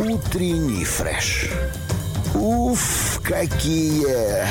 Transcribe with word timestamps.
Утренний 0.00 0.86
фреш. 0.86 1.50
Уф, 2.34 3.20
какие! 3.22 4.46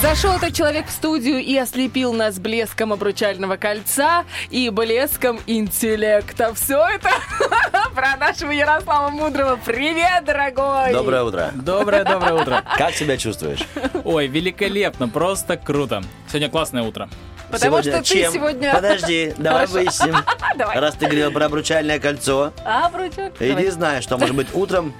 Зашел 0.00 0.32
этот 0.32 0.54
человек 0.54 0.86
в 0.86 0.90
студию 0.90 1.40
и 1.40 1.54
ослепил 1.58 2.14
нас 2.14 2.38
блеском 2.38 2.90
обручального 2.90 3.56
кольца 3.56 4.24
и 4.48 4.70
блеском 4.70 5.40
интеллекта. 5.46 6.54
Все 6.54 6.82
это 6.86 7.10
про 7.94 8.16
нашего 8.16 8.50
Ярослава 8.50 9.10
Мудрого. 9.10 9.60
Привет, 9.62 10.24
дорогой! 10.24 10.94
Доброе 10.94 11.22
утро. 11.24 11.50
Доброе-доброе 11.54 12.32
утро. 12.32 12.64
Как 12.78 12.94
себя 12.94 13.18
чувствуешь? 13.18 13.60
Ой, 14.04 14.26
великолепно, 14.26 15.06
просто 15.06 15.58
круто. 15.58 16.02
Сегодня 16.28 16.48
классное 16.48 16.82
утро. 16.82 17.10
Потому 17.54 17.82
Сегодня 17.82 17.92
что 17.92 18.02
ты 18.14 18.20
чем? 18.20 18.32
сегодня... 18.32 18.74
Подожди, 18.74 19.34
давай 19.38 19.66
Хорошо. 19.66 19.72
выясним. 19.74 20.16
Давай. 20.56 20.78
Раз 20.78 20.94
ты 20.94 21.06
говорил 21.06 21.32
про 21.32 21.46
обручальное 21.46 21.98
кольцо, 21.98 22.52
А, 22.64 22.86
обручок? 22.86 23.32
иди 23.40 23.48
Давай. 23.50 23.70
знаешь, 23.70 24.04
что 24.04 24.18
может 24.18 24.34
быть 24.36 24.48
утром. 24.54 24.92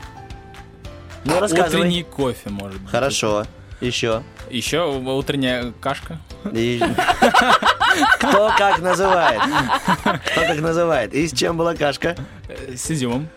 Ну, 1.24 1.40
рассказывай. 1.40 1.80
Утренний 1.80 2.02
кофе, 2.02 2.50
может 2.50 2.80
быть. 2.80 2.90
Хорошо. 2.90 3.44
Еще. 3.80 4.22
Еще 4.50 4.84
утренняя 4.86 5.72
кашка. 5.80 6.18
И- 6.52 6.80
Кто 8.18 8.52
как 8.58 8.78
называет? 8.80 9.40
Кто 10.02 10.40
как 10.40 10.60
называет? 10.60 11.14
И 11.14 11.26
с 11.28 11.32
чем 11.32 11.56
была 11.56 11.74
кашка? 11.74 12.16
э, 12.48 12.74
С 12.76 12.90
изюмом. 12.90 13.28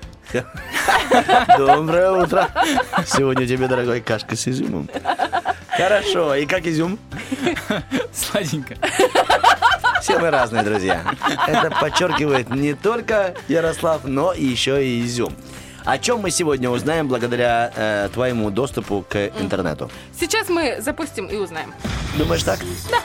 Доброе 1.57 2.11
утро. 2.11 2.49
Сегодня 3.05 3.47
тебе, 3.47 3.67
дорогой, 3.67 4.01
кашка 4.01 4.35
с 4.35 4.47
изюмом. 4.47 4.89
Хорошо. 5.69 6.35
И 6.35 6.45
как 6.45 6.65
изюм? 6.65 6.99
Сладенько. 8.13 8.75
Все 10.01 10.19
мы 10.19 10.29
разные, 10.29 10.63
друзья. 10.63 11.01
Это 11.47 11.69
подчеркивает 11.71 12.49
не 12.49 12.73
только 12.73 13.33
Ярослав, 13.47 14.01
но 14.03 14.33
и 14.33 14.43
еще 14.45 14.85
и 14.85 15.03
изюм. 15.05 15.33
О 15.85 15.97
чем 15.97 16.19
мы 16.19 16.31
сегодня 16.31 16.69
узнаем 16.69 17.07
благодаря 17.07 17.71
э, 17.75 18.09
твоему 18.13 18.49
доступу 18.49 19.05
к 19.07 19.15
интернету? 19.39 19.89
Сейчас 20.19 20.49
мы 20.49 20.77
запустим 20.81 21.27
и 21.27 21.37
узнаем. 21.37 21.73
Думаешь 22.17 22.43
так? 22.43 22.59
Да. 22.91 22.97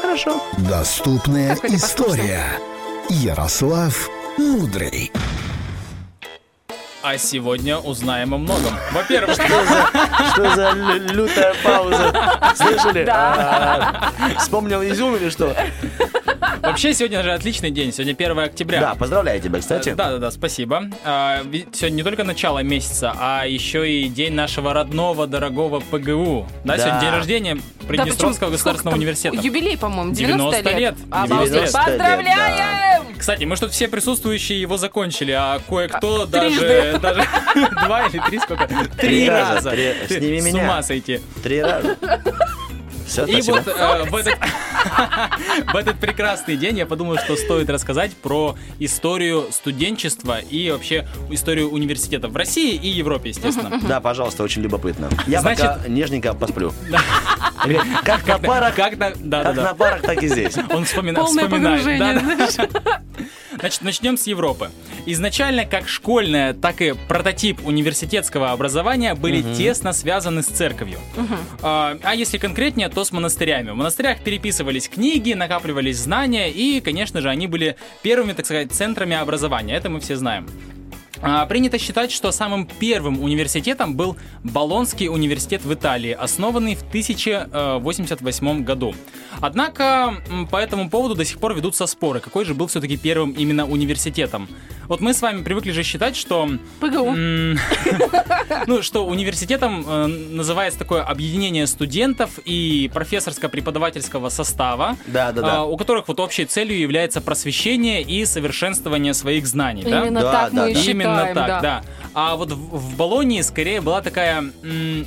Хорошо. 0.00 0.40
Доступная 0.58 1.54
Какой-то 1.56 1.76
история. 1.76 2.44
Ярослав 3.08 4.08
Мудрый. 4.38 5.10
А 7.02 7.16
сегодня 7.16 7.78
узнаем 7.78 8.34
о 8.34 8.38
многом. 8.38 8.74
Во-первых, 8.92 9.34
Что 9.34 10.54
за 10.54 10.70
лю- 10.72 11.14
лютая 11.14 11.54
пауза? 11.64 12.12
Слышали? 12.54 13.04
Да. 13.04 14.12
А, 14.18 14.38
Вспомнил 14.38 14.82
изюм 14.82 15.16
или 15.16 15.30
что? 15.30 15.56
Вообще 16.70 16.94
сегодня 16.94 17.22
же 17.22 17.32
отличный 17.32 17.70
день. 17.70 17.92
Сегодня 17.92 18.12
1 18.12 18.38
октября. 18.38 18.80
Да, 18.80 18.94
поздравляю 18.94 19.40
тебя, 19.40 19.60
кстати. 19.60 19.90
Да, 19.94 20.10
да, 20.12 20.18
да, 20.18 20.30
спасибо. 20.30 20.84
А, 21.04 21.42
сегодня 21.72 21.96
не 21.96 22.02
только 22.02 22.24
начало 22.24 22.60
месяца, 22.62 23.12
а 23.18 23.44
еще 23.46 23.90
и 23.90 24.08
день 24.08 24.34
нашего 24.34 24.72
родного, 24.72 25.26
дорогого 25.26 25.80
ПГУ. 25.80 26.46
Да, 26.64 26.76
Да. 26.76 26.82
сегодня 26.82 27.00
день 27.00 27.10
рождения 27.10 27.54
Да, 27.54 27.86
Приднестровского 27.86 28.46
почему? 28.46 28.50
государственного 28.52 28.96
университета. 28.96 29.36
Юбилей, 29.36 29.76
по-моему, 29.78 30.12
90 30.12 30.62
90, 30.62 30.78
лет. 30.78 30.94
Обалдеть. 31.10 31.52
90 31.52 31.60
лет, 31.60 31.72
Поздравляем! 31.72 33.02
Кстати, 33.18 33.44
мы 33.44 33.56
что-то 33.56 33.72
все 33.72 33.88
присутствующие 33.88 34.60
его 34.60 34.76
закончили, 34.76 35.32
а 35.32 35.60
кое-кто 35.68 36.22
А, 36.22 36.26
даже, 36.26 36.98
даже 37.02 37.22
два 37.84 38.06
или 38.06 38.20
три 38.28 38.38
сколько? 38.38 38.68
Три 38.98 39.28
раза, 39.28 39.54
раза. 39.54 39.70
три. 39.70 39.94
Ты 40.08 40.18
Сними 40.20 40.40
С 40.40 40.44
меня. 40.44 40.62
ума 40.64 40.82
сойти. 40.82 41.20
Три 41.42 41.60
раза. 41.62 41.96
Все, 43.06 43.24
И 43.24 43.42
спасибо. 43.42 43.56
вот 43.56 43.66
э, 43.66 44.04
в, 44.10 44.14
этот, 44.16 44.38
в 45.72 45.76
этот 45.76 45.98
прекрасный 45.98 46.56
день 46.56 46.78
я 46.78 46.86
подумал, 46.86 47.18
что 47.18 47.36
стоит 47.36 47.68
рассказать 47.70 48.16
про 48.16 48.56
историю 48.78 49.46
студенчества 49.50 50.38
и 50.38 50.70
вообще 50.70 51.06
историю 51.30 51.70
университета 51.70 52.28
в 52.28 52.36
России 52.36 52.74
и 52.74 52.88
Европе, 52.88 53.30
естественно. 53.30 53.80
Да, 53.82 54.00
пожалуйста, 54.00 54.42
очень 54.42 54.62
любопытно. 54.62 55.08
Я 55.26 55.40
Значит- 55.40 55.66
пока 55.66 55.88
нежненько 55.88 56.34
посплю. 56.34 56.72
Как 58.04 58.26
на 58.26 58.38
парах, 58.38 58.74
Как 58.74 58.96
на, 58.96 59.10
да, 59.10 59.14
да, 59.16 59.42
как 59.44 59.54
да. 59.54 59.62
на 59.62 59.74
парах, 59.74 60.02
так 60.02 60.22
и 60.22 60.28
здесь. 60.28 60.56
Он 60.70 60.84
вспоминает. 60.84 61.28
Значит, 63.58 63.82
начнем 63.82 64.16
с 64.16 64.26
Европы. 64.26 64.70
Изначально 65.06 65.64
как 65.66 65.88
школьное, 65.88 66.54
так 66.54 66.80
и 66.80 66.94
прототип 67.08 67.66
университетского 67.66 68.52
образования 68.52 69.14
были 69.14 69.42
тесно 69.54 69.92
связаны 69.92 70.42
с 70.42 70.46
церковью. 70.46 70.98
А, 71.62 71.98
а 72.02 72.14
если 72.14 72.38
конкретнее, 72.38 72.88
то 72.88 73.04
с 73.04 73.12
монастырями. 73.12 73.70
В 73.70 73.74
монастырях 73.74 74.20
переписывались 74.70 74.88
книги, 74.88 75.32
накапливались 75.32 75.98
знания, 75.98 76.50
и, 76.50 76.80
конечно 76.80 77.20
же, 77.20 77.28
они 77.28 77.46
были 77.46 77.76
первыми, 78.02 78.32
так 78.32 78.46
сказать, 78.46 78.72
центрами 78.72 79.16
образования. 79.16 79.74
Это 79.74 79.88
мы 79.90 80.00
все 80.00 80.16
знаем. 80.16 80.46
А, 81.22 81.44
Принято 81.46 81.78
считать, 81.78 82.10
что 82.10 82.32
самым 82.32 82.66
первым 82.66 83.22
университетом 83.22 83.94
был 83.94 84.16
Болонский 84.42 85.08
университет 85.08 85.62
в 85.64 85.72
Италии, 85.74 86.12
основанный 86.12 86.74
в 86.74 86.82
1088 86.82 88.64
году. 88.64 88.94
Однако 89.40 90.14
по 90.50 90.56
этому 90.56 90.88
поводу 90.88 91.14
до 91.14 91.24
сих 91.24 91.38
пор 91.38 91.54
ведутся 91.54 91.86
споры, 91.86 92.20
какой 92.20 92.44
же 92.44 92.54
был 92.54 92.66
все-таки 92.68 92.96
первым 92.96 93.32
именно 93.32 93.66
университетом. 93.66 94.48
Вот 94.88 95.00
мы 95.00 95.14
с 95.14 95.22
вами 95.22 95.42
привыкли 95.42 95.70
же 95.70 95.82
считать, 95.82 96.16
что 96.16 96.48
ПГУ. 96.80 97.14
Ну, 98.66 98.82
что 98.82 99.06
университетом 99.06 99.84
э, 99.86 100.06
называется 100.06 100.78
такое 100.78 101.02
объединение 101.02 101.66
студентов 101.68 102.38
и 102.44 102.90
профессорско-преподавательского 102.92 104.28
состава, 104.28 104.96
Да, 105.06 105.30
да, 105.32 105.42
да. 105.42 105.56
а, 105.58 105.64
у 105.64 105.76
которых 105.76 106.08
вот 106.08 106.18
общей 106.18 106.44
целью 106.44 106.78
является 106.78 107.20
просвещение 107.20 108.02
и 108.02 108.24
совершенствование 108.24 109.14
своих 109.14 109.46
знаний. 109.46 109.82
Именно 109.82 110.22
так 110.22 110.52
мы 110.52 110.74
считаем. 110.74 111.09
Именно 111.14 111.34
так, 111.34 111.46
да. 111.46 111.60
да. 111.60 111.82
А 112.14 112.36
вот 112.36 112.52
в, 112.52 112.56
в 112.56 112.96
Болонии 112.96 113.40
скорее 113.42 113.80
была 113.80 114.02
такая 114.02 114.38
м, 114.62 115.06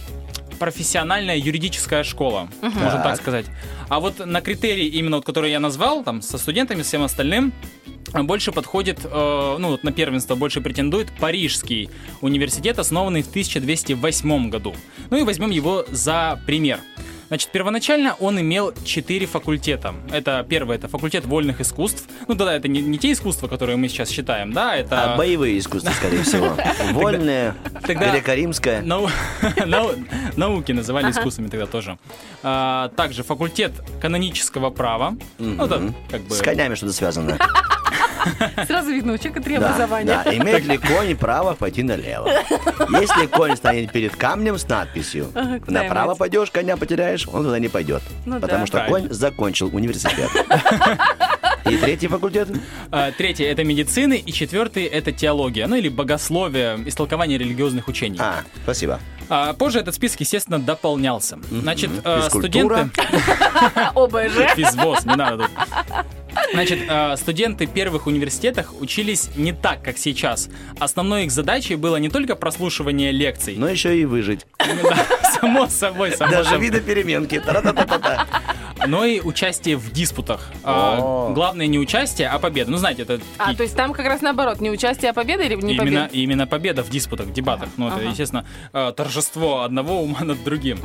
профессиональная 0.59 1.37
юридическая 1.37 2.03
школа, 2.03 2.47
можно 2.61 2.91
Так. 2.91 3.03
так 3.03 3.17
сказать. 3.17 3.45
А 3.89 3.99
вот 3.99 4.25
на 4.25 4.41
критерии, 4.41 4.85
именно 4.87 5.17
вот, 5.17 5.25
которые 5.25 5.51
я 5.51 5.59
назвал, 5.59 6.03
там, 6.03 6.21
со 6.21 6.37
студентами, 6.37 6.81
с 6.81 6.87
всем 6.87 7.03
остальным, 7.03 7.53
больше 8.13 8.51
подходит, 8.51 8.99
э, 9.03 9.55
ну 9.59 9.69
вот 9.69 9.83
на 9.83 9.91
первенство 9.91 10.35
больше 10.35 10.61
претендует 10.61 11.11
Парижский 11.19 11.89
университет, 12.21 12.77
основанный 12.79 13.23
в 13.23 13.27
1208 13.29 14.49
году. 14.49 14.75
Ну 15.09 15.17
и 15.17 15.23
возьмем 15.23 15.49
его 15.49 15.85
за 15.89 16.39
пример. 16.45 16.79
Значит, 17.33 17.49
первоначально 17.49 18.15
он 18.19 18.39
имел 18.39 18.75
четыре 18.85 19.25
факультета. 19.25 19.95
Это 20.11 20.45
первый, 20.47 20.77
это 20.77 20.87
факультет 20.87 21.25
вольных 21.25 21.61
искусств. 21.61 22.07
Ну 22.27 22.35
да, 22.35 22.53
это 22.53 22.67
не, 22.67 22.79
не 22.79 22.99
те 22.99 23.11
искусства, 23.11 23.47
которые 23.47 23.75
мы 23.75 23.87
сейчас 23.87 24.09
считаем, 24.09 24.53
да, 24.53 24.75
это... 24.75 25.15
А 25.15 25.17
боевые 25.17 25.57
искусства, 25.57 25.89
скорее 25.93 26.21
всего. 26.21 26.55
Вольные, 26.91 27.55
нау- 29.65 29.95
Науки 30.35 30.73
называли 30.73 31.09
искусствами 31.09 31.47
тогда 31.47 31.65
тоже. 31.65 31.97
А, 32.43 32.89
также 32.89 33.23
факультет 33.23 33.71
канонического 33.99 34.69
права. 34.69 35.17
Ну, 35.39 35.65
да, 35.65 35.81
как 36.11 36.21
бы... 36.21 36.35
С 36.35 36.39
конями 36.39 36.75
что-то 36.75 36.93
связано. 36.93 37.39
Сразу 38.67 38.89
видно, 38.91 39.13
у 39.13 39.17
человека 39.17 39.41
три 39.41 39.57
Да, 39.57 39.67
образования. 39.67 40.21
да. 40.23 40.35
Имеет 40.35 40.65
ли 40.65 40.77
конь 40.77 41.15
право 41.15 41.53
пойти 41.53 41.83
налево? 41.83 42.27
Если 42.99 43.25
конь 43.27 43.55
стоит 43.55 43.91
перед 43.91 44.15
камнем 44.15 44.57
с 44.57 44.67
надписью 44.67 45.27
Ага, 45.33 45.61
«Направо 45.67 46.15
пойдешь, 46.15 46.51
коня 46.51 46.77
потеряешь», 46.77 47.27
он 47.27 47.43
туда 47.43 47.59
не 47.59 47.67
пойдет. 47.69 48.01
Ну 48.25 48.39
Потому 48.39 48.61
да. 48.61 48.67
что 48.67 48.79
конь 48.87 49.09
закончил 49.11 49.69
университет. 49.73 50.29
И 51.69 51.77
третий 51.77 52.07
факультет? 52.07 52.49
А, 52.91 53.11
Третий 53.11 53.43
это 53.43 53.63
медицины, 53.63 54.17
и 54.17 54.31
четвертый 54.33 54.83
это 54.85 55.11
теология, 55.11 55.67
ну 55.67 55.75
или 55.75 55.89
богословие, 55.89 56.79
истолкование 56.85 57.37
религиозных 57.37 57.87
учений. 57.87 58.19
А, 58.19 58.43
спасибо. 58.63 58.99
А 59.29 59.53
позже 59.53 59.79
этот 59.79 59.95
список, 59.95 60.19
естественно, 60.19 60.59
дополнялся. 60.59 61.39
Значит, 61.49 61.89
Физкультура. 61.89 62.89
студенты... 62.89 63.01
ОБЖ. 63.95 64.55
Физвоз, 64.55 65.05
не 65.05 65.15
надо 65.15 65.45
тут. 65.45 65.51
Значит, 66.51 66.79
студенты 67.19 67.65
первых 67.67 68.07
университетах 68.07 68.73
учились 68.81 69.29
не 69.35 69.53
так, 69.53 69.81
как 69.83 69.97
сейчас. 69.97 70.49
Основной 70.79 71.25
их 71.25 71.31
задачей 71.31 71.75
было 71.75 71.95
не 71.97 72.09
только 72.09 72.35
прослушивание 72.35 73.11
лекций, 73.11 73.55
Но 73.57 73.67
еще 73.67 73.97
и 73.97 74.05
выжить. 74.05 74.45
Да, 74.59 74.97
само 75.41 75.67
собой, 75.67 76.11
само 76.11 76.31
Даже 76.31 76.57
виды 76.57 76.81
переменки. 76.81 77.39
Тара-та-та-та-та. 77.39 78.27
Но 78.87 79.05
и 79.05 79.19
участие 79.21 79.77
в 79.77 79.91
диспутах. 79.91 80.49
А. 80.63 81.31
Главное 81.33 81.67
не 81.67 81.79
участие, 81.79 82.29
а 82.29 82.39
победа. 82.39 82.71
Ну, 82.71 82.77
знаете, 82.77 83.03
это 83.03 83.19
А, 83.37 83.53
и- 83.53 83.55
то 83.55 83.63
есть 83.63 83.75
там 83.75 83.93
как 83.93 84.05
раз 84.05 84.21
наоборот, 84.21 84.61
не 84.61 84.69
участие, 84.69 85.11
а 85.11 85.13
победа 85.13 85.43
или 85.43 85.55
не 85.55 85.73
именно, 85.73 85.79
победа? 85.83 86.09
именно 86.11 86.47
победа 86.47 86.83
в 86.83 86.89
диспутах, 86.89 87.27
в 87.27 87.33
дебатах. 87.33 87.69
Ну, 87.77 87.87
это, 87.87 87.97
Ага. 87.97 88.05
естественно, 88.09 88.45
э, 88.73 88.93
торжество 88.95 89.61
одного 89.61 90.01
ума 90.01 90.21
над 90.21 90.43
другим. 90.43 90.79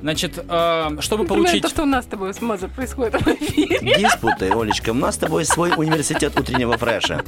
Значит, 0.00 0.36
э, 0.36 0.96
чтобы 0.98 1.24
Примерно 1.24 1.44
получить... 1.44 1.62
то, 1.62 1.68
что 1.68 1.82
у 1.84 1.86
нас 1.86 2.04
с 2.04 2.08
тобой 2.08 2.34
с 2.34 2.40
Маза 2.40 2.66
происходит 2.66 3.22
в 3.22 3.28
эфире. 3.28 3.78
Диспуты, 4.00 4.50
Олечка. 4.50 4.90
У 4.90 4.94
нас 4.94 5.14
с 5.14 5.18
тобой 5.18 5.44
свой 5.44 5.70
университет 5.76 6.36
утреннего 6.38 6.76
фреша. 6.76 7.22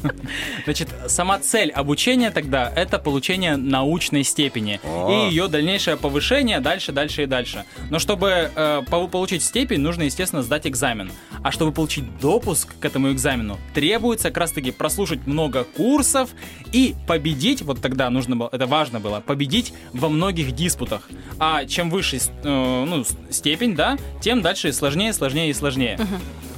Значит, 0.64 0.88
сама 1.06 1.38
цель 1.38 1.70
обучения 1.70 2.32
тогда— 2.32 2.72
это 2.74 2.98
получение 2.98 3.54
научной 3.56 4.24
степени 4.24 4.80
О. 4.82 5.08
и 5.28 5.30
ее 5.30 5.46
дальнейшее 5.46 5.96
повышение 5.96 6.58
дальше, 6.58 6.90
дальше 6.90 7.22
и 7.22 7.26
дальше. 7.26 7.64
Но 7.90 8.00
чтобы 8.00 8.50
э, 8.56 8.82
по- 8.90 9.06
получить 9.06 9.44
степень, 9.44 9.78
нужно, 9.80 9.93
естественно, 10.02 10.42
сдать 10.42 10.66
экзамен. 10.66 11.10
А 11.42 11.52
чтобы 11.52 11.72
получить 11.72 12.04
допуск 12.18 12.78
к 12.78 12.84
этому 12.84 13.12
экзамену, 13.12 13.58
требуется 13.74 14.28
как 14.28 14.38
раз-таки 14.38 14.70
прослушать 14.70 15.26
много 15.26 15.64
курсов 15.64 16.30
и 16.72 16.94
победить, 17.06 17.62
вот 17.62 17.80
тогда 17.80 18.10
нужно 18.10 18.36
было, 18.36 18.48
это 18.52 18.66
важно 18.66 19.00
было, 19.00 19.20
победить 19.20 19.72
во 19.92 20.08
многих 20.08 20.52
диспутах. 20.52 21.08
А 21.38 21.64
чем 21.64 21.90
выше 21.90 22.18
э, 22.18 22.84
ну, 22.88 23.04
степень, 23.30 23.74
да, 23.74 23.96
тем 24.20 24.42
дальше 24.42 24.72
сложнее, 24.72 25.12
сложнее 25.12 25.50
и 25.50 25.54
сложнее. 25.54 25.98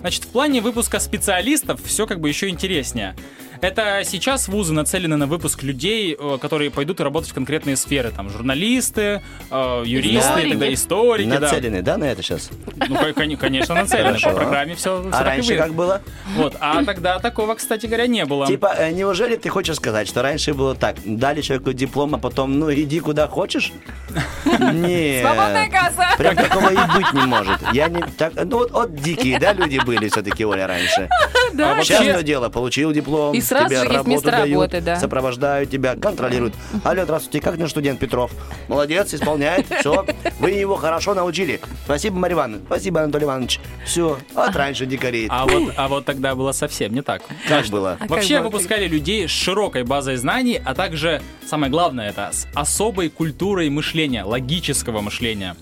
Значит, 0.00 0.24
в 0.24 0.28
плане 0.28 0.60
выпуска 0.60 1.00
специалистов 1.00 1.80
все 1.84 2.06
как 2.06 2.20
бы 2.20 2.28
еще 2.28 2.48
интереснее. 2.48 3.16
Это 3.60 4.02
сейчас 4.04 4.48
вузы 4.48 4.72
нацелены 4.72 5.16
на 5.16 5.26
выпуск 5.26 5.62
людей, 5.62 6.16
э, 6.18 6.38
которые 6.40 6.70
пойдут 6.70 7.00
работать 7.00 7.30
в 7.30 7.34
конкретные 7.34 7.76
сферы. 7.76 8.10
Там 8.10 8.28
журналисты, 8.30 9.22
э, 9.50 9.82
юристы, 9.86 10.18
Историки. 10.28 10.50
тогда 10.50 10.74
историки, 10.74 11.28
да. 11.30 11.40
Нацелены, 11.40 11.82
да, 11.82 11.96
на 11.96 12.04
это 12.04 12.22
сейчас? 12.22 12.50
Ну, 12.88 12.96
ко- 12.96 13.12
кон- 13.12 13.36
конечно, 13.36 13.74
нацелены. 13.82 14.08
Хорошо. 14.08 14.30
По 14.30 14.36
программе 14.36 14.74
все, 14.74 15.04
А 15.12 15.22
раньше 15.24 15.56
как 15.56 15.74
было? 15.74 16.02
Вот. 16.34 16.54
А 16.60 16.84
тогда 16.84 17.18
такого, 17.18 17.54
кстати 17.54 17.86
говоря, 17.86 18.06
не 18.06 18.24
было. 18.24 18.46
Типа, 18.46 18.74
э, 18.76 18.90
неужели 18.92 19.36
ты 19.36 19.48
хочешь 19.48 19.76
сказать, 19.76 20.08
что 20.08 20.22
раньше 20.22 20.54
было 20.54 20.74
так, 20.74 20.96
дали 21.04 21.40
человеку 21.40 21.72
диплом, 21.72 22.14
а 22.14 22.18
потом, 22.18 22.58
ну, 22.58 22.72
иди 22.72 23.00
куда 23.00 23.26
хочешь? 23.26 23.72
Нет. 24.44 25.24
Свободная 25.24 25.70
касса! 25.70 26.06
Прям 26.18 26.36
такого 26.36 26.70
и 26.70 26.76
быть 26.96 27.12
не 27.12 27.26
может. 27.26 27.60
Я 27.72 27.88
не 27.88 28.02
так, 28.16 28.32
ну 28.36 28.58
вот, 28.58 28.70
вот 28.70 28.94
дикие, 28.94 29.38
да, 29.38 29.52
люди 29.52 29.78
были 29.84 30.08
все-таки, 30.08 30.44
Оля, 30.44 30.66
раньше. 30.66 31.08
Да. 31.52 31.76
А 31.78 31.82
Сейчас 31.84 32.02
что 32.02 32.22
дело, 32.22 32.48
получил 32.50 32.92
диплом, 32.92 33.32
И 33.34 33.40
сразу 33.46 33.66
тебе 33.68 33.76
же 33.76 33.82
есть 33.84 33.92
работу 33.94 34.10
место 34.10 34.30
дают, 34.30 34.54
работы, 34.54 34.80
да. 34.80 34.96
сопровождают 34.96 35.70
тебя, 35.70 35.96
контролируют. 35.96 36.54
Алло, 36.84 37.04
здравствуйте, 37.04 37.40
как 37.40 37.58
наш 37.58 37.70
студент 37.70 37.98
Петров? 38.00 38.30
Молодец, 38.68 39.14
исполняет, 39.14 39.66
все. 39.80 40.04
Вы 40.38 40.50
его 40.50 40.76
хорошо 40.76 41.14
научили. 41.14 41.60
Спасибо, 41.84 42.16
Марья 42.16 42.34
Ивановна. 42.36 42.64
Спасибо, 42.66 43.02
Анатолий 43.02 43.24
Иванович. 43.24 43.60
Все, 43.84 44.18
от 44.34 44.56
раньше 44.56 44.86
дикарей. 44.86 45.26
А 45.30 45.46
вот, 45.46 45.72
а 45.76 45.88
вот 45.88 46.04
тогда 46.04 46.34
было 46.34 46.52
совсем 46.52 46.92
не 46.92 47.02
так. 47.02 47.22
Как 47.48 47.66
было? 47.66 47.92
А 47.92 47.96
как 47.98 48.10
Вообще 48.10 48.38
было? 48.38 48.48
выпускали 48.48 48.86
людей 48.86 49.28
с 49.28 49.30
широкой 49.30 49.84
базой 49.84 50.16
знаний, 50.16 50.60
а 50.64 50.74
также, 50.74 51.22
самое 51.48 51.70
главное, 51.70 52.10
это 52.10 52.30
с 52.32 52.46
особой 52.54 53.08
культурой 53.08 53.70
мышления, 53.70 54.24
логического 54.24 55.00
мышления. 55.00 55.56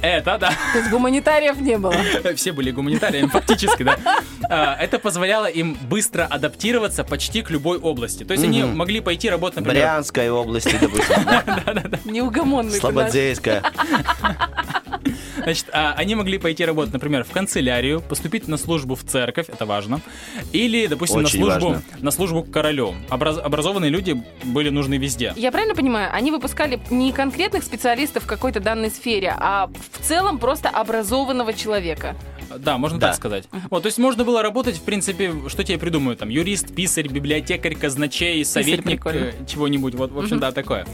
Это, 0.00 0.38
да, 0.38 0.52
То 0.72 0.78
есть 0.78 0.90
гуманитариев 0.90 1.60
не 1.60 1.78
было. 1.78 1.94
все 2.36 2.52
были 2.52 2.70
гуманитариями, 2.70 3.28
фактически, 3.28 3.82
да. 3.82 3.98
А, 4.48 4.76
Это 4.80 4.98
позволяло 4.98 5.46
им 5.46 5.76
быстро 5.88 6.24
адаптироваться 6.24 7.04
почти 7.04 7.42
к 7.42 7.50
любой 7.50 7.78
области. 7.78 8.24
То 8.24 8.32
есть 8.32 8.44
они 8.44 8.62
могли 8.62 9.00
пойти 9.00 9.30
работать, 9.30 9.56
например, 9.60 9.82
Брянской 9.82 10.30
области, 10.30 10.76
допустим? 10.80 11.16
Неугомонный. 12.04 12.78
Слободзейская. 12.78 13.62
Значит, 15.42 15.66
а, 15.72 15.92
они 15.96 16.14
могли 16.14 16.38
пойти 16.38 16.64
работать, 16.64 16.92
например, 16.92 17.24
в 17.24 17.30
канцелярию, 17.30 18.00
поступить 18.00 18.48
на 18.48 18.56
службу 18.56 18.94
в 18.94 19.04
церковь, 19.04 19.48
это 19.48 19.66
важно, 19.66 20.00
или, 20.52 20.86
допустим, 20.86 21.20
на 21.22 21.28
службу, 21.28 21.66
важно. 21.68 21.82
на 22.00 22.10
службу 22.10 22.42
к 22.42 22.50
королю. 22.50 22.94
Образ- 23.10 23.38
образованные 23.38 23.90
люди 23.90 24.22
были 24.42 24.70
нужны 24.70 24.94
везде. 24.96 25.34
Я 25.36 25.52
правильно 25.52 25.74
понимаю, 25.74 26.10
они 26.14 26.30
выпускали 26.30 26.80
не 26.90 27.12
конкретных 27.12 27.62
специалистов 27.62 28.22
в 28.24 28.26
какой-то 28.26 28.60
данной 28.60 28.90
сфере, 28.90 29.34
а 29.38 29.68
в 29.92 29.98
целом 30.06 30.38
просто 30.38 30.70
образованного 30.70 31.52
человека. 31.52 32.16
Да, 32.58 32.78
можно 32.78 32.98
Да. 32.98 33.08
так 33.08 33.16
сказать. 33.16 33.44
Вот, 33.70 33.82
то 33.82 33.86
есть 33.86 33.98
можно 33.98 34.24
было 34.24 34.42
работать, 34.42 34.76
в 34.76 34.82
принципе, 34.82 35.32
что 35.48 35.64
тебе 35.64 35.78
придумают, 35.78 36.18
там, 36.20 36.28
юрист, 36.28 36.74
писарь, 36.74 37.08
библиотекарь, 37.08 37.74
казначей, 37.74 38.44
советник, 38.44 39.04
э, 39.06 39.32
чего-нибудь, 39.48 39.94
вот, 39.94 40.12
в 40.12 40.18
общем, 40.18 40.38
да, 40.38 40.52
такое. 40.52 40.86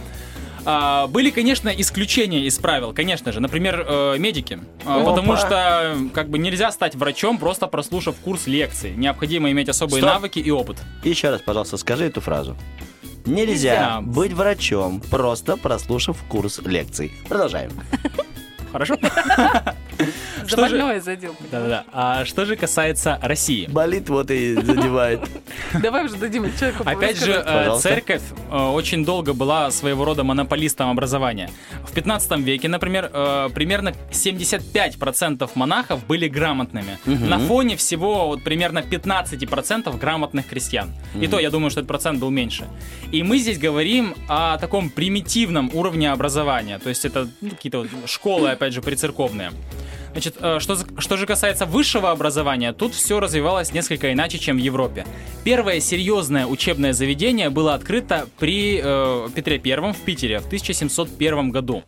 А, 0.67 1.07
были, 1.07 1.31
конечно, 1.31 1.71
исключения 1.71 2.45
из 2.45 2.59
правил, 2.59 2.93
конечно 2.93 3.33
же, 3.33 3.41
например, 3.41 3.83
э, 3.89 4.17
медики, 4.19 4.59
А, 4.85 5.01
Опа. 5.01 5.11
потому 5.11 5.37
что 5.37 5.97
как 6.13 6.29
бы 6.29 6.39
нельзя 6.39 6.71
стать 6.71 6.95
врачом 6.95 7.39
просто 7.39 7.67
прослушав 7.67 8.17
курс 8.17 8.47
лекций, 8.47 8.93
необходимо 8.95 9.51
иметь 9.51 9.71
особые 9.71 10.03
Стоп. 10.03 10.13
навыки 10.15 10.39
и 10.39 10.51
опыт. 10.51 10.77
Еще 11.03 11.31
раз, 11.31 11.41
пожалуйста, 11.41 11.79
скажи 11.79 12.05
эту 12.05 12.21
фразу. 12.21 12.57
Нельзя 13.25 13.43
Нельзя. 13.47 14.01
быть 14.03 14.33
врачом, 14.33 15.01
просто 15.01 15.57
прослушав 15.57 16.23
курс 16.29 16.59
лекций. 16.65 17.13
Продолжаем. 17.29 17.71
Хорошо? 18.73 18.97
За 20.51 20.67
Что 20.67 20.69
же- 20.69 21.01
задел. 21.01 21.37
Да-да-да. 21.51 21.85
А 21.93 22.25
что 22.25 22.45
же 22.45 22.57
касается 22.57 23.19
России? 23.23 23.67
Болит 23.67 24.09
вот 24.09 24.31
и 24.31 24.55
задевает. 24.55 25.21
Давай 25.83 26.05
уже 26.05 26.17
дадим 26.17 26.45
человеку 26.59 26.83
Опять 26.85 27.19
же, 27.19 27.33
э, 27.33 27.79
церковь 27.79 28.23
э, 28.51 28.57
очень 28.57 29.05
долго 29.05 29.33
была 29.33 29.71
своего 29.71 30.05
рода 30.05 30.25
монополистом 30.25 30.91
образования. 30.91 31.51
В 31.87 31.93
15 31.93 32.41
веке, 32.41 32.69
например, 32.69 33.11
э, 33.13 33.49
примерно 33.55 33.95
75% 34.11 35.51
монахов 35.55 36.07
были 36.07 36.29
грамотными. 36.29 36.99
На 37.05 37.39
фоне 37.39 37.77
всего 37.77 38.27
вот 38.29 38.43
примерно 38.43 38.81
15% 38.83 39.99
грамотных 39.99 40.47
крестьян. 40.47 40.93
И 41.21 41.27
то, 41.27 41.39
я 41.39 41.51
думаю, 41.51 41.71
что 41.71 41.81
этот 41.81 41.89
процент 41.89 42.19
был 42.21 42.31
меньше. 42.31 42.67
И 43.13 43.23
мы 43.23 43.39
здесь 43.39 43.59
говорим 43.59 44.15
о 44.29 44.59
таком 44.59 44.91
примитивном 44.91 45.71
уровне 45.73 46.11
образования. 46.11 46.79
То 46.79 46.89
есть 46.89 47.05
это 47.05 47.29
какие-то 47.41 47.87
школы, 48.07 48.51
опять 48.51 48.73
же, 48.73 48.83
прицерковные. 48.83 49.53
Значит, 50.13 50.37
э, 50.41 50.59
что, 50.61 50.77
что 50.99 51.17
же 51.17 51.27
касается 51.27 51.67
высшего 51.67 52.11
образования, 52.11 52.73
тут 52.73 52.95
все 52.95 53.21
развивалось 53.21 53.73
несколько 53.73 54.13
иначе, 54.13 54.39
чем 54.39 54.57
в 54.57 54.61
Европе. 54.61 55.07
Первое 55.45 55.81
серьезное 55.81 56.47
учебное 56.47 56.93
заведение 56.93 57.51
было 57.51 57.75
открыто 57.75 58.27
при 58.39 58.81
э, 58.83 59.29
Петре 59.35 59.59
Первом 59.59 59.95
в 59.95 59.99
Питере 60.01 60.41
в 60.41 60.47
1701 60.47 61.51
году. 61.51 61.85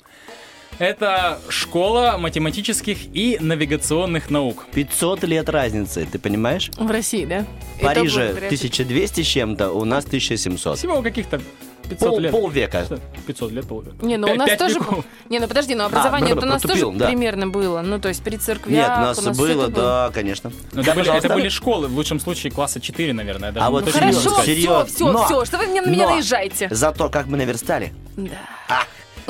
Это 0.79 1.39
школа 1.49 2.17
математических 2.19 2.97
и 3.15 3.37
навигационных 3.41 4.31
наук. 4.31 4.67
500 4.75 5.25
лет 5.25 5.49
разницы, 5.49 6.07
ты 6.11 6.19
понимаешь? 6.19 6.71
В 6.77 6.91
России, 6.91 7.25
да? 7.27 7.45
В 7.79 7.83
Париже 7.83 8.21
Это 8.23 8.33
благодаря- 8.33 8.47
1200 8.49 9.23
с 9.23 9.27
чем-то, 9.27 9.71
у 9.73 9.85
нас 9.85 10.05
1700. 10.07 10.79
Всего 10.79 11.03
каких-то 11.03 11.41
500 11.89 12.09
Пол, 12.09 12.19
лет. 12.19 12.33
полвека. 12.33 12.87
500 13.27 13.53
лет, 13.53 13.67
полвека. 13.67 14.05
Не, 14.05 14.17
ну 14.17 14.31
у 14.33 14.35
нас 14.35 14.57
тоже... 14.57 14.75
веков. 14.75 15.05
Не, 15.29 15.39
ну 15.39 15.49
подожди, 15.49 15.75
ну 15.75 15.85
образование 15.85 16.35
А, 16.35 16.39
у 16.39 16.41
нас 16.47 16.63
тоже 16.63 16.91
да. 16.93 17.07
примерно 17.07 17.49
было. 17.49 17.81
Ну, 17.83 17.99
то 17.99 18.09
есть 18.09 18.23
при 18.23 18.37
церквях 18.37 18.89
Нет, 18.89 18.89
у 18.89 19.01
нас, 19.01 19.19
всё 19.19 19.33
было, 19.33 19.65
это 19.65 19.71
да, 19.71 20.11
конечно. 20.13 20.51
Ну, 20.73 20.81
это, 20.83 20.91
Да, 20.91 20.95
были, 20.95 21.17
это 21.17 21.29
были 21.35 21.49
школы, 21.49 21.89
в 21.89 21.95
лучшем 21.95 22.21
случае 22.21 22.53
класса 22.53 22.81
4, 22.81 23.13
наверное. 23.13 23.53
даже 23.53 23.67
А 23.67 23.71
вот 23.71 23.87
Ну 23.87 23.93
хорошо, 23.93 24.43
все, 24.43 24.85
все, 24.87 25.13
Но- 25.13 25.25
все, 25.25 25.45
что 25.45 25.59
вы 25.59 25.67
мне 25.67 25.83
на 25.83 25.89
меня 25.91 26.07
но 26.07 26.15
наезжаете. 26.15 26.69
Зато 26.71 27.09
как 27.09 27.27
мы 27.27 27.37
наверстали. 27.37 27.93
Да. 28.17 28.85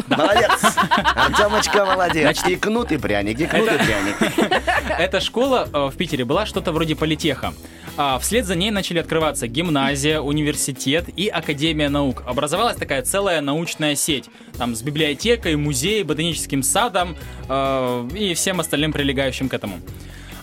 Молодец! 0.09 0.51
Артемочка 1.15 1.85
молодец. 1.85 2.45
И 2.47 2.57
кнут, 2.57 2.93
и 2.93 2.97
пряник, 2.99 3.41
и 3.41 3.47
кнут, 3.47 3.69
и 3.73 3.77
пряник. 3.79 4.61
Эта 4.99 5.21
школа 5.21 5.69
э, 5.73 5.87
в 5.87 5.97
Питере 5.97 6.25
была 6.25 6.47
что-то 6.47 6.73
вроде 6.73 6.97
политеха. 6.97 7.53
А 7.97 8.19
вслед 8.19 8.47
за 8.47 8.55
ней 8.55 8.71
начали 8.71 8.99
открываться 8.99 9.47
гимназия, 9.47 10.21
университет 10.21 11.07
и 11.15 11.29
Академия 11.29 11.91
наук. 11.91 12.23
Образовалась 12.27 12.77
такая 12.77 13.03
целая 13.03 13.41
научная 13.43 13.97
сеть. 13.97 14.31
Там 14.57 14.75
с 14.75 14.83
библиотекой, 14.83 15.57
музеем, 15.57 16.07
ботаническим 16.07 16.63
садом 16.63 17.17
э, 17.49 18.09
и 18.17 18.35
всем 18.35 18.61
остальным 18.61 18.93
прилегающим 18.93 19.49
к 19.51 19.55
этому. 19.55 19.77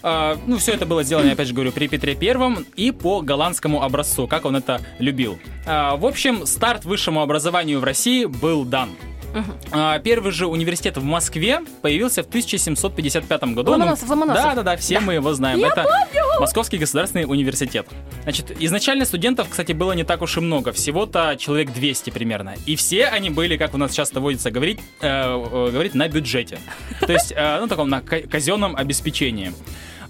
А, 0.02 0.38
ну, 0.46 0.58
все 0.58 0.74
это 0.74 0.86
было 0.86 1.04
сделано, 1.04 1.32
опять 1.32 1.48
же 1.48 1.54
говорю, 1.54 1.72
при 1.72 1.88
Петре 1.88 2.16
Первом 2.16 2.66
и 2.76 2.92
по 2.92 3.22
голландскому 3.22 3.84
образцу, 3.84 4.28
как 4.28 4.46
он 4.46 4.56
это 4.56 4.82
любил. 5.00 5.40
А, 5.66 5.96
в 5.96 6.06
общем, 6.06 6.46
старт 6.46 6.86
высшему 6.86 7.22
образованию 7.22 7.80
в 7.80 7.84
России 7.84 8.26
был 8.26 8.64
дан. 8.64 8.90
А, 9.72 10.00
Первый 10.00 10.32
же 10.32 10.48
университет 10.48 10.98
в 10.98 11.04
Москве 11.04 11.62
появился 11.82 12.24
в 12.24 12.28
1755 12.28 13.44
году. 13.54 13.72
Ломоносов, 13.72 14.04
Ну, 14.10 14.16
Ломоносов. 14.16 14.44
Да, 14.44 14.56
да, 14.56 14.64
да, 14.64 14.78
все 14.78 15.00
мы 15.00 15.14
его 15.16 15.34
знаем. 15.34 15.64
Это 15.64 15.86
Московский 16.40 16.78
государственный 16.78 17.26
университет. 17.26 17.88
Значит, 18.24 18.52
изначально 18.60 19.06
студентов, 19.06 19.48
кстати, 19.50 19.72
было 19.74 19.92
не 19.94 20.04
так 20.04 20.22
уж 20.22 20.38
и 20.38 20.40
много, 20.40 20.72
всего-то 20.72 21.36
человек 21.38 21.72
200 21.74 22.10
примерно. 22.12 22.56
И 22.66 22.76
все 22.76 23.06
они 23.08 23.30
были, 23.30 23.58
как 23.58 23.74
у 23.74 23.78
нас 23.78 23.94
часто 23.94 24.20
водится 24.20 24.52
говорить, 24.52 24.80
э, 25.02 25.08
э, 25.08 25.70
говорить 25.72 25.94
на 25.96 26.08
бюджете. 26.08 26.60
То 27.00 27.12
есть, 27.12 27.34
э, 27.36 27.58
ну, 27.60 27.68
таком 27.68 27.90
на 27.90 28.02
ка- 28.02 28.22
казенном 28.22 28.76
обеспечении. 28.76 29.52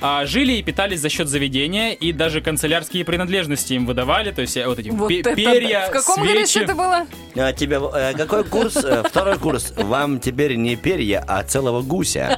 А, 0.01 0.25
жили 0.25 0.53
и 0.53 0.63
питались 0.63 1.01
за 1.01 1.09
счет 1.09 1.27
заведения, 1.27 1.91
и 1.91 2.13
даже 2.13 2.39
канцелярские 2.39 3.03
принадлежности 3.03 3.73
им 3.73 3.85
выдавали, 3.85 4.31
то 4.31 4.41
есть 4.41 4.55
э, 4.55 4.65
вот 4.65 4.79
эти 4.79 4.89
Вот 4.89 5.09
пе- 5.09 5.19
это 5.19 5.31
да. 5.31 5.35
перья, 5.35 5.87
В 5.87 5.91
каком 5.91 6.25
свечи. 6.25 6.59
это 6.59 6.73
было? 6.73 7.05
А 7.35 7.51
тебе 7.51 7.81
э, 7.93 8.13
какой 8.15 8.45
курс? 8.45 8.77
Э, 8.77 9.03
Второй 9.05 9.37
курс. 9.37 9.73
Вам 9.75 10.19
теперь 10.21 10.55
не 10.55 10.77
перья, 10.77 11.23
а 11.27 11.43
целого 11.43 11.81
гуся. 11.81 12.37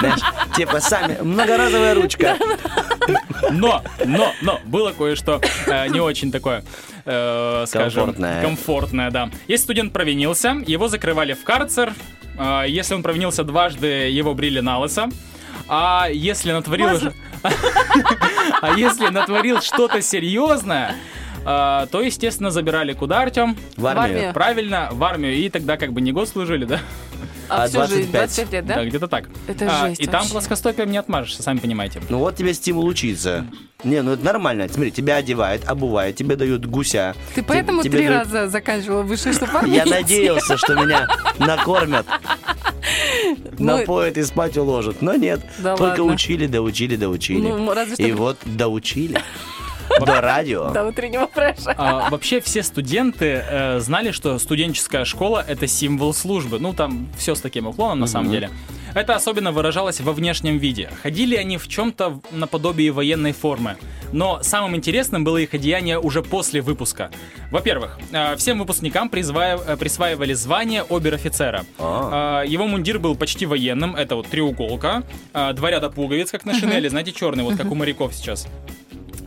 Знаешь, 0.00 0.20
типа 0.54 0.80
сами, 0.80 1.16
многоразовая 1.22 1.94
ручка. 1.94 2.36
Но, 3.52 3.82
но, 4.04 4.32
но, 4.42 4.60
было 4.66 4.92
кое-что 4.92 5.40
э, 5.66 5.88
не 5.88 6.00
очень 6.00 6.30
такое, 6.30 6.62
э, 7.06 7.64
скажем, 7.68 8.04
Комфортное. 8.06 8.42
комфортное, 8.42 9.10
да. 9.10 9.30
Если 9.46 9.64
студент 9.64 9.92
провинился, 9.94 10.62
его 10.66 10.88
закрывали 10.88 11.32
в 11.32 11.42
карцер. 11.42 11.94
Э, 12.38 12.64
если 12.68 12.94
он 12.94 13.02
провинился 13.02 13.44
дважды, 13.44 13.86
его 14.10 14.34
брили 14.34 14.60
на 14.60 14.78
лысо. 14.78 15.08
А 15.68 16.08
если 16.10 16.52
натворил... 16.52 16.88
А 18.60 18.76
если 18.76 19.08
натворил 19.08 19.60
что-то 19.60 20.02
серьезное, 20.02 20.96
э, 21.44 21.86
то, 21.90 22.00
естественно, 22.02 22.50
забирали 22.50 22.92
куда, 22.92 23.20
Артем? 23.22 23.56
В 23.76 23.86
армию. 23.86 24.32
Правильно, 24.32 24.88
в 24.90 25.02
армию. 25.04 25.34
И 25.34 25.48
тогда 25.48 25.76
как 25.76 25.92
бы 25.92 26.00
не 26.00 26.10
год 26.12 26.28
служили, 26.28 26.64
да? 26.64 26.80
А, 27.48 27.64
А 27.64 27.68
всю 27.68 27.86
жизнь, 27.86 28.10
25? 28.10 28.12
25 28.12 28.52
лет, 28.52 28.66
Да, 28.66 28.74
да? 28.74 28.84
где-то 28.84 29.08
так. 29.08 29.28
Это 29.46 29.66
А, 29.70 29.86
жесть 29.88 30.00
и 30.00 30.06
там 30.06 30.26
плоскостопием 30.28 30.90
не 30.90 30.98
отмажешься, 30.98 31.42
сами 31.42 31.58
понимаете. 31.58 32.02
Ну 32.10 32.18
вот 32.18 32.36
тебе 32.36 32.52
стимул 32.52 32.84
учиться. 32.86 33.46
Не, 33.84 34.02
ну 34.02 34.12
это 34.12 34.24
нормально. 34.24 34.68
Смотри, 34.68 34.90
тебя 34.90 35.16
одевают, 35.16 35.64
обувают, 35.66 36.16
тебе 36.16 36.36
дают 36.36 36.66
гуся. 36.66 37.14
Ты 37.34 37.42
поэтому 37.42 37.82
тебе 37.82 37.98
три 37.98 38.06
дают- 38.08 38.24
раза 38.32 38.48
заканчивала 38.48 39.02
высшее, 39.02 39.32
чтобы 39.34 39.66
Я 39.68 39.86
надеялся, 39.86 40.58
что 40.58 40.74
меня 40.74 41.08
накормят, 41.38 42.04
напоят 43.58 44.16
и 44.18 44.22
спать 44.24 44.56
уложат. 44.56 45.02
Но 45.02 45.14
нет. 45.14 45.40
Да 45.58 45.76
Только 45.76 46.00
ладно. 46.00 46.14
учили, 46.14 46.46
доучили, 46.46 46.96
доучили. 46.96 47.40
Ну, 47.48 47.72
разве 47.74 47.94
что- 47.94 48.02
И 48.02 48.12
вот 48.12 48.38
доучили. 48.44 49.20
До 50.04 50.20
радио. 50.20 50.70
До 50.70 50.84
утреннего 50.84 51.26
фреша. 51.28 51.74
А, 51.76 52.10
вообще 52.10 52.40
все 52.40 52.62
студенты 52.62 53.42
э, 53.48 53.80
знали, 53.80 54.10
что 54.12 54.38
студенческая 54.38 55.04
школа 55.04 55.44
это 55.46 55.66
символ 55.66 56.12
службы. 56.14 56.58
Ну, 56.58 56.72
там 56.74 57.08
все 57.16 57.34
с 57.34 57.40
таким 57.40 57.66
уклоном, 57.66 58.00
на 58.00 58.06
самом 58.06 58.30
деле. 58.30 58.50
Это 58.98 59.14
особенно 59.14 59.52
выражалось 59.52 60.00
во 60.00 60.12
внешнем 60.12 60.58
виде. 60.58 60.90
Ходили 61.04 61.36
они 61.36 61.56
в 61.56 61.68
чем-то 61.68 62.20
наподобие 62.32 62.90
военной 62.90 63.30
формы. 63.30 63.76
Но 64.12 64.42
самым 64.42 64.74
интересным 64.74 65.22
было 65.22 65.36
их 65.36 65.54
одеяние 65.54 66.00
уже 66.00 66.20
после 66.20 66.62
выпуска. 66.62 67.12
Во-первых, 67.52 67.96
э, 68.10 68.34
всем 68.34 68.58
выпускникам 68.58 69.06
э, 69.06 69.76
присваивали 69.76 70.32
звание 70.32 70.82
обер-офицера. 70.82 71.64
А. 71.78 72.42
Э, 72.42 72.48
Его 72.48 72.66
мундир 72.66 72.98
был 72.98 73.14
почти 73.14 73.46
военным. 73.46 73.94
Это 73.94 74.16
вот 74.16 74.26
треуголка, 74.26 75.04
два 75.32 75.70
ряда 75.70 75.90
пуговиц, 75.90 76.32
как 76.32 76.44
на 76.44 76.54
шинели, 76.54 76.88
знаете, 76.88 77.12
черный, 77.12 77.44
вот 77.44 77.56
как 77.56 77.70
у 77.70 77.76
моряков 77.76 78.12
сейчас. 78.12 78.48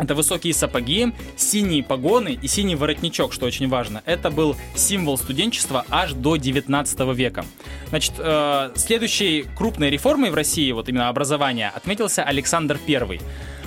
Это 0.02 0.16
высокие 0.16 0.52
сапоги, 0.56 1.14
синие 1.38 1.84
погоны 1.84 2.40
и 2.42 2.48
синий 2.48 2.76
воротничок, 2.76 3.32
что 3.32 3.46
очень 3.46 3.70
важно. 3.70 4.02
Это 4.06 4.32
был 4.32 4.56
символ 4.74 5.16
студенчества 5.16 5.86
аж 5.92 6.14
до 6.14 6.38
19 6.38 7.00
века. 7.14 7.46
Значит, 7.90 8.14
э, 8.18 8.72
следующей 8.76 9.46
крупной 9.56 9.92
реформой 9.92 10.32
в 10.32 10.34
России, 10.34 10.72
вот 10.72 10.90
именно 10.90 11.08
образования, 11.08 11.72
отметился 11.74 12.24
Александр 12.24 12.80
I. 12.88 13.20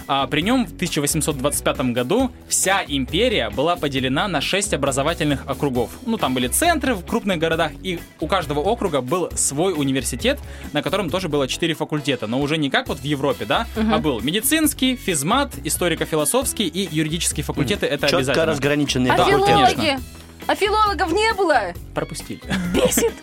А 0.06 0.26
при 0.26 0.42
нем 0.42 0.66
в 0.66 0.74
1825 0.74 1.92
году 1.92 2.30
вся 2.48 2.82
империя 2.86 3.50
была 3.50 3.76
поделена 3.76 4.28
на 4.28 4.40
6 4.40 4.74
образовательных 4.74 5.46
округов. 5.46 5.90
Ну, 6.04 6.18
там 6.18 6.34
были 6.34 6.48
центры 6.48 6.94
в 6.94 7.04
крупных 7.06 7.38
городах, 7.38 7.72
и 7.82 7.98
у 8.20 8.26
каждого 8.26 8.60
округа 8.60 9.00
был 9.00 9.30
свой 9.34 9.72
университет, 9.72 10.38
на 10.72 10.82
котором 10.82 11.08
тоже 11.10 11.28
было 11.28 11.48
4 11.48 11.72
факультета, 11.74 12.26
но 12.26 12.40
уже 12.40 12.58
не 12.58 12.68
как 12.70 12.88
вот 12.88 12.98
в 12.98 13.04
Европе, 13.04 13.44
да, 13.46 13.66
а 13.76 13.98
был 13.98 14.20
медицинский, 14.20 14.96
физмат, 14.96 15.52
историко-философский 15.64 16.66
и 16.66 16.88
юридический 16.94 17.42
факультеты, 17.42 17.86
это 17.86 18.02
Четко 18.06 18.16
обязательно. 18.18 18.46
разграниченные 18.46 19.12
А 19.12 19.16
Да, 19.16 19.24
факультеты. 19.24 19.52
филологи? 19.74 19.98
А 20.46 20.54
филологов 20.54 21.12
не 21.12 21.32
было? 21.32 21.60
Пропустили. 21.94 22.40
Бесит. 22.74 23.14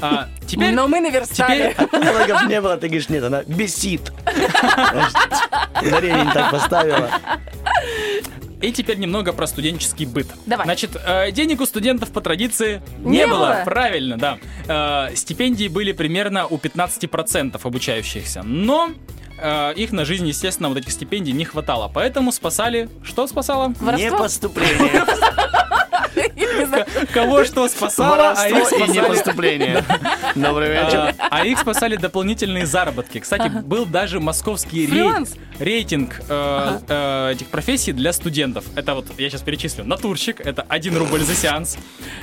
А, 0.00 0.28
теперь... 0.46 0.72
Но 0.72 0.88
мы 0.88 1.00
наверстали. 1.00 1.74
Теперь 1.78 2.02
Филологов 2.02 2.46
не 2.48 2.60
было, 2.60 2.76
ты 2.76 2.88
говоришь, 2.88 3.08
нет, 3.08 3.24
она 3.24 3.42
бесит. 3.44 4.12
Ударение 5.82 6.24
не 6.24 6.32
так 6.32 6.50
поставила. 6.50 7.10
И 8.60 8.72
теперь 8.72 8.96
немного 8.96 9.32
про 9.34 9.46
студенческий 9.46 10.06
быт. 10.06 10.26
Давай. 10.46 10.64
Значит, 10.64 10.96
э, 11.04 11.30
денег 11.32 11.60
у 11.60 11.66
студентов 11.66 12.10
по 12.12 12.22
традиции 12.22 12.80
не, 13.00 13.18
Не 13.18 13.26
было. 13.26 13.38
было? 13.38 13.62
Правильно, 13.64 14.16
да. 14.16 14.38
Э, 14.66 15.14
стипендии 15.14 15.68
были 15.68 15.92
примерно 15.92 16.46
у 16.46 16.56
15% 16.56 17.60
обучающихся. 17.62 18.42
Но 18.42 18.90
э, 19.38 19.74
их 19.74 19.92
на 19.92 20.06
жизнь, 20.06 20.26
естественно, 20.26 20.70
вот 20.70 20.78
этих 20.78 20.92
стипендий 20.92 21.32
не 21.34 21.44
хватало. 21.44 21.90
Поэтому 21.92 22.32
спасали... 22.32 22.88
Что 23.02 23.26
спасало? 23.26 23.68
Не 23.68 23.84
Воровство? 23.84 24.18
поступление. 24.18 24.78
Не 24.92 25.14
знаю. 25.16 25.34
Кого 27.14 27.44
что 27.44 27.68
спасало, 27.68 28.34
а 28.36 28.48
их 28.48 28.54
Воровство 28.54 28.78
и 28.78 28.88
не 28.88 28.94
спасали... 28.94 29.08
поступление. 29.08 29.84
Добрый 30.34 30.70
вечер. 30.70 31.14
А, 31.18 31.28
а 31.30 31.46
их 31.46 31.58
спасали 31.58 31.96
дополнительные 31.96 32.66
заработки. 32.66 33.18
Кстати, 33.20 33.48
был 33.48 33.86
даже 33.86 34.20
московский 34.20 34.86
рейтинг 35.58 36.20
э, 36.28 36.78
э, 36.88 37.32
этих 37.32 37.46
профессий 37.48 37.92
для 37.92 38.12
студентов. 38.12 38.64
Это 38.74 38.94
вот, 38.94 39.06
я 39.18 39.30
сейчас 39.30 39.42
перечислю. 39.42 39.84
Натурщик, 39.84 40.40
это 40.40 40.62
1 40.68 40.96
рубль 40.96 41.20
за 41.20 41.34
сеанс. 41.34 41.78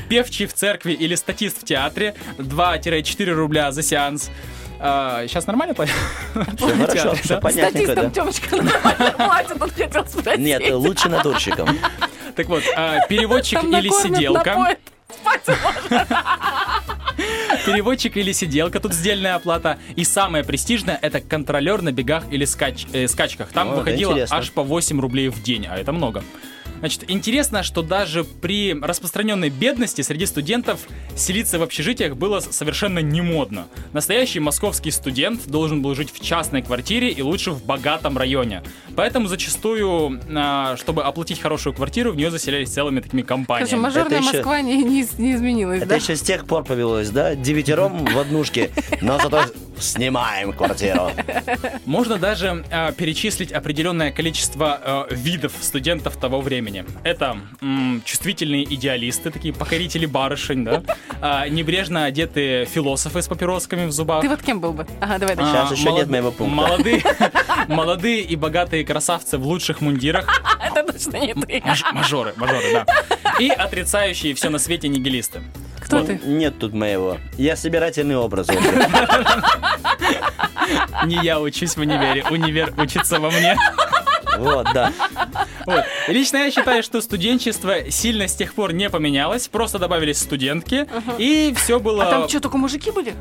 Певчий 0.09 0.45
в 0.45 0.53
церкви 0.53 0.91
или 0.91 1.15
статист 1.15 1.61
в 1.61 1.63
театре, 1.63 2.15
2-4 2.37 3.31
рубля 3.31 3.71
за 3.71 3.83
сеанс. 3.83 4.29
сейчас 4.79 5.47
нормально 5.47 5.73
платят? 5.73 5.95
Все 6.57 6.75
хорошо, 6.75 7.15
все 7.15 7.39
понятненько, 7.39 7.93
Статистам 7.93 8.05
да? 8.05 8.09
Тёмочка 8.09 8.55
нормально 8.57 9.11
платит, 9.17 9.61
он 9.61 9.69
хотел 9.69 10.05
спросить. 10.05 10.39
Нет, 10.39 10.69
лучше 10.71 11.09
натурщиком. 11.09 11.69
Так 12.35 12.47
вот, 12.47 12.63
а, 12.75 13.05
переводчик 13.07 13.63
или 13.63 13.89
сиделка. 13.89 14.77
Переводчик 17.65 18.17
или 18.17 18.31
сиделка, 18.31 18.79
тут 18.79 18.93
сдельная 18.93 19.35
оплата. 19.35 19.77
И 19.95 20.03
самое 20.03 20.43
престижное 20.43 20.97
это 21.01 21.19
контролер 21.19 21.81
на 21.81 21.91
бегах 21.91 22.23
или 22.31 22.45
скач- 22.45 22.87
э, 22.93 23.07
скачках. 23.07 23.49
Там 23.49 23.71
О, 23.71 23.75
выходило 23.75 24.11
интересно. 24.13 24.37
аж 24.37 24.51
по 24.51 24.63
8 24.63 24.99
рублей 24.99 25.29
в 25.29 25.43
день, 25.43 25.67
а 25.69 25.77
это 25.77 25.91
много. 25.91 26.23
Значит, 26.79 27.11
интересно, 27.11 27.61
что 27.61 27.83
даже 27.83 28.23
при 28.23 28.73
распространенной 28.73 29.49
бедности 29.49 30.01
среди 30.01 30.25
студентов 30.25 30.79
селиться 31.15 31.59
в 31.59 31.61
общежитиях 31.61 32.15
было 32.15 32.39
совершенно 32.39 32.97
не 32.99 33.21
модно. 33.21 33.67
Настоящий 33.93 34.39
московский 34.39 34.89
студент 34.89 35.45
должен 35.45 35.83
был 35.83 35.93
жить 35.93 36.11
в 36.11 36.19
частной 36.23 36.63
квартире 36.63 37.09
и 37.09 37.21
лучше 37.21 37.51
в 37.51 37.63
богатом 37.63 38.17
районе. 38.17 38.63
Поэтому 38.95 39.27
зачастую, 39.27 40.19
а, 40.35 40.75
чтобы 40.77 41.03
оплатить 41.03 41.39
хорошую 41.41 41.73
квартиру, 41.73 42.11
в 42.11 42.15
нее 42.15 42.31
заселялись 42.31 42.69
целыми 42.69 42.99
такими 42.99 43.21
компаниями. 43.21 43.79
мажорная 43.79 44.19
Это 44.19 44.27
еще- 44.27 44.37
Москва 44.37 44.61
не, 44.61 44.77
не, 44.83 45.07
не 45.17 45.33
изменилась, 45.35 45.79
Это 45.79 45.89
да? 45.89 45.95
еще 45.95 46.15
с 46.15 46.21
тех 46.21 46.45
пор 46.45 46.63
повелось, 46.63 47.09
да? 47.09 47.35
Девятером 47.35 48.05
в 48.05 48.17
однушке, 48.19 48.71
но 49.01 49.19
зато 49.19 49.43
снимаем 49.79 50.53
квартиру. 50.53 51.09
Можно 51.85 52.17
даже 52.17 52.63
э, 52.69 52.93
перечислить 52.93 53.51
определенное 53.51 54.11
количество 54.11 55.07
э, 55.09 55.15
видов 55.15 55.53
студентов 55.59 56.17
того 56.17 56.39
времени. 56.41 56.85
Это 57.03 57.37
м, 57.61 58.01
чувствительные 58.05 58.63
идеалисты, 58.75 59.31
такие 59.31 59.53
покорители 59.53 60.05
барышень, 60.05 60.63
да, 60.65 60.83
А, 61.19 61.47
небрежно 61.47 62.05
одетые 62.05 62.65
философы 62.65 63.21
с 63.23 63.27
папиросками 63.27 63.85
в 63.87 63.91
зубах. 63.91 64.21
Ты 64.21 64.29
вот 64.29 64.41
кем 64.43 64.59
был 64.59 64.73
бы? 64.73 64.85
Ага, 64.99 65.17
давай 65.17 65.35
дальше. 65.35 65.51
Сейчас 65.51 65.71
еще 65.71 65.91
нет 65.93 66.09
моего 66.09 66.31
пункта. 66.31 66.55
Молодые, 66.55 67.03
молодые 67.67 68.21
и 68.21 68.35
богатые 68.35 68.83
красавцы 68.91 69.37
в 69.37 69.45
лучших 69.45 69.79
мундирах. 69.79 70.27
Это 70.61 70.83
точно 70.91 71.15
не 71.17 71.33
ты. 71.33 71.61
Маж- 71.65 71.93
мажоры, 71.93 72.33
мажоры, 72.35 72.73
да. 72.73 72.85
И 73.39 73.49
отрицающие 73.49 74.33
все 74.33 74.49
на 74.49 74.59
свете 74.59 74.89
нигилисты. 74.89 75.41
Кто 75.79 75.99
Вот 75.99 76.07
ты? 76.07 76.19
Нет 76.25 76.59
тут 76.59 76.73
моего. 76.73 77.17
Я 77.37 77.55
собирательный 77.55 78.17
образ. 78.17 78.47
Не 81.05 81.15
я 81.23 81.39
учусь 81.39 81.75
в 81.75 81.79
универе, 81.79 82.25
универ 82.29 82.73
учится 82.77 83.19
во 83.19 83.31
мне. 83.31 83.57
Вот, 84.37 84.67
да. 84.73 84.91
Вот. 85.65 85.85
Лично 86.07 86.37
я 86.37 86.51
считаю, 86.51 86.83
что 86.83 87.01
студенчество 87.01 87.89
сильно 87.89 88.27
с 88.27 88.35
тех 88.35 88.53
пор 88.53 88.73
не 88.73 88.89
поменялось, 88.89 89.47
просто 89.47 89.79
добавились 89.79 90.19
студентки, 90.19 90.87
и 91.17 91.53
все 91.57 91.79
было... 91.79 92.05
А 92.05 92.09
там 92.09 92.29
что, 92.29 92.41
только 92.41 92.57
мужики 92.57 92.91
были? 92.91 93.13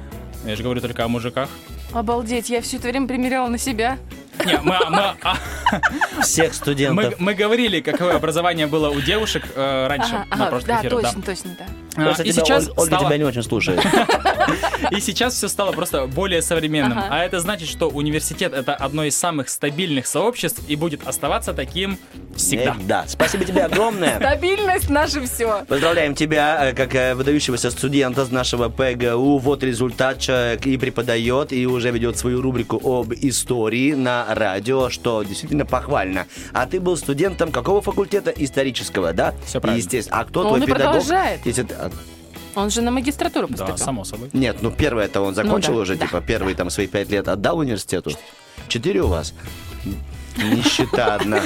Я 0.44 0.56
же 0.56 0.62
говорю 0.62 0.80
только 0.80 1.04
о 1.04 1.08
мужиках. 1.08 1.48
Обалдеть, 1.92 2.50
я 2.50 2.60
все 2.60 2.76
это 2.78 2.88
время 2.88 3.06
примеряла 3.06 3.48
на 3.48 3.58
себя. 3.58 3.98
Не, 4.46 4.58
мы, 4.58 4.78
мы, 4.88 5.14
а, 5.22 5.36
Всех 6.22 6.48
мы, 6.48 6.54
студентов. 6.54 7.14
мы 7.18 7.34
говорили, 7.34 7.80
какое 7.80 8.16
образование 8.16 8.66
было 8.66 8.90
у 8.90 9.00
девушек 9.00 9.44
э, 9.54 9.86
раньше, 9.88 10.14
Ага, 10.14 10.26
на 10.30 10.34
ага, 10.34 10.46
прошлых 10.46 10.66
да, 10.68 10.80
эфирах, 10.80 11.02
да. 11.02 11.08
точно, 11.08 11.22
точно, 11.22 11.50
да. 11.58 11.66
А, 11.96 12.22
и 12.22 12.32
тебя 12.32 12.44
сейчас 12.44 12.68
Оль- 12.68 12.72
Ольга 12.76 12.86
стало- 12.96 13.06
тебя 13.06 13.18
не 13.18 13.24
очень 13.24 13.42
слушает. 13.42 13.80
И 14.90 15.00
сейчас 15.00 15.34
все 15.34 15.48
стало 15.48 15.72
просто 15.72 16.06
более 16.06 16.42
современным. 16.42 16.98
Ага. 16.98 17.08
А 17.10 17.24
это 17.24 17.40
значит, 17.40 17.68
что 17.68 17.88
университет 17.88 18.52
это 18.52 18.74
одно 18.74 19.04
из 19.04 19.16
самых 19.16 19.48
стабильных 19.48 20.06
сообществ 20.06 20.60
и 20.68 20.76
будет 20.76 21.06
оставаться 21.06 21.52
таким 21.52 21.98
всегда. 22.36 22.72
Э, 22.78 22.82
Да. 22.84 23.04
Спасибо 23.06 23.44
тебе 23.44 23.64
огромное. 23.64 24.16
Стабильность 24.16 24.90
наше 24.90 25.24
все. 25.26 25.64
Поздравляем 25.68 26.14
тебя, 26.14 26.70
э, 26.70 26.72
как 26.74 26.94
э, 26.94 27.14
выдающегося 27.14 27.70
студента 27.70 28.24
с 28.24 28.30
нашего 28.30 28.68
ПГУ. 28.68 29.38
Вот 29.38 29.62
результат. 29.62 30.18
Человек 30.18 30.66
и 30.66 30.76
преподает, 30.76 31.52
и 31.52 31.66
уже 31.66 31.90
ведет 31.90 32.16
свою 32.18 32.40
рубрику 32.42 32.80
об 32.82 33.12
истории 33.12 33.92
на 33.94 34.26
радио, 34.34 34.88
что 34.90 35.22
действительно 35.22 35.64
похвально. 35.66 36.26
А 36.52 36.66
ты 36.66 36.80
был 36.80 36.96
студентом 36.96 37.52
какого 37.52 37.80
факультета? 37.80 38.30
Исторического, 38.30 39.12
да? 39.12 39.34
Всё 39.46 39.60
правильно. 39.60 39.80
Естественно. 39.82 40.18
А 40.20 40.24
кто 40.24 40.40
Он 40.40 40.46
твой 40.48 40.60
и 40.60 40.62
педагог? 40.66 40.84
продолжает. 40.86 41.40
Если 41.44 41.66
а, 41.72 41.90
Он 42.60 42.70
же 42.70 42.82
на 42.82 42.90
магистратуру 42.90 43.46
Да, 43.48 43.52
поступил. 43.56 43.78
само 43.78 44.04
собой. 44.04 44.30
Нет, 44.32 44.58
ну 44.62 44.70
первое 44.70 45.06
это 45.06 45.20
он 45.20 45.34
закончил 45.34 45.72
Ну 45.72 45.76
да, 45.78 45.82
уже, 45.82 45.96
да, 45.96 46.06
типа 46.06 46.20
первые 46.20 46.54
там 46.54 46.70
свои 46.70 46.86
пять 46.86 47.08
лет 47.10 47.28
отдал 47.28 47.58
университету. 47.58 48.10
Четыре 48.68 49.02
у 49.02 49.08
вас? 49.08 49.34
Нищета 50.36 51.16
одна. 51.16 51.40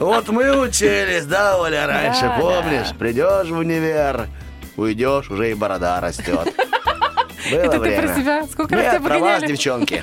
Вот 0.00 0.28
мы 0.28 0.58
учились, 0.60 1.24
да, 1.26 1.58
Оля, 1.58 1.86
раньше, 1.86 2.22
Да, 2.22 2.38
помнишь? 2.40 2.88
да. 2.90 2.94
Придешь 2.98 3.48
в 3.48 3.56
универ, 3.58 4.28
уйдешь, 4.76 5.30
уже 5.30 5.50
и 5.52 5.54
борода 5.54 6.00
растет. 6.00 6.52
Было 7.50 7.58
Это 7.60 7.70
ты 7.72 7.78
время. 7.78 8.02
про 8.02 8.14
себя? 8.20 8.46
Сколько 8.50 8.74
раз 8.76 8.96
тебя 8.96 9.08
про 9.08 9.18
вас, 9.20 9.42
девчонки. 9.44 10.02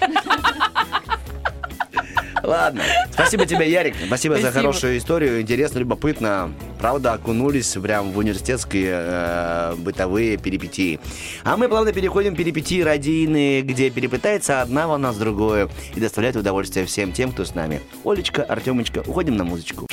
Ладно. 2.41 2.83
Спасибо 3.11 3.45
тебе, 3.45 3.69
Ярик. 3.71 3.95
Спасибо, 4.05 4.35
за 4.35 4.41
Спасибо. 4.41 4.59
хорошую 4.61 4.97
историю. 4.97 5.41
Интересно, 5.41 5.79
любопытно. 5.79 6.51
Правда, 6.83 7.13
окунулись 7.13 7.77
прям 7.81 8.11
в 8.11 8.17
университетские 8.17 8.91
э, 8.93 9.75
бытовые 9.77 10.35
перипетии. 10.35 10.99
А 11.45 11.55
мы 11.55 11.69
плавно 11.69 11.93
переходим 11.93 12.33
в 12.33 12.35
перипетии 12.35 12.81
радийные, 12.81 13.61
где 13.61 13.89
перепытается 13.89 14.61
одна 14.61 14.85
волна 14.85 15.13
с 15.13 15.15
другой 15.15 15.69
и 15.95 16.01
доставляет 16.01 16.35
удовольствие 16.35 16.85
всем 16.85 17.13
тем, 17.13 17.31
кто 17.31 17.45
с 17.45 17.55
нами. 17.55 17.79
Олечка, 18.03 18.43
Артемочка, 18.43 19.01
уходим 19.07 19.37
на 19.37 19.45
музычку. 19.45 19.87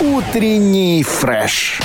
Утренний 0.00 1.02
фреш. 1.02 1.78